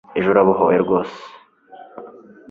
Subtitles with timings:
[0.17, 1.19] ejo urabohowe rwose